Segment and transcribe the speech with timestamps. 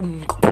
[0.00, 0.47] 嗯